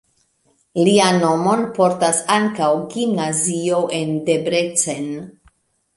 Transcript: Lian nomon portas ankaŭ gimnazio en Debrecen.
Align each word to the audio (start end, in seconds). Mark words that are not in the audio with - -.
Lian 0.87 1.17
nomon 1.23 1.61
portas 1.75 2.23
ankaŭ 2.37 2.71
gimnazio 2.95 3.83
en 3.99 4.19
Debrecen. 4.31 5.11